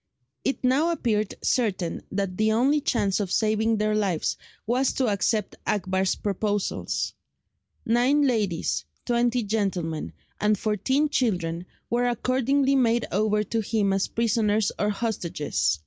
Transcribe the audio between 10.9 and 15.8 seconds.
children were accordingly made over to him as prisoners or hostages.